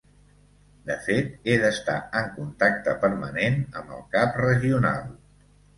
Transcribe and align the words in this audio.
De 0.87 0.95
fet 1.07 1.45
he 1.51 1.59
d'estar 1.65 1.99
en 2.23 2.33
contacte 2.41 2.99
permanent 3.07 3.63
amb 3.83 3.95
el 4.01 4.05
cap 4.19 4.45
regional. 4.47 5.11